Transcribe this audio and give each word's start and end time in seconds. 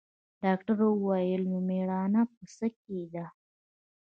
ډاکتر 0.43 0.77
وويل 0.85 1.41
نو 1.51 1.57
مېړانه 1.67 2.21
په 2.33 2.43
څه 2.55 2.65
کښې 2.77 3.01
ده. 3.13 3.25